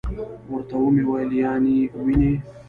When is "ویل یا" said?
1.09-1.51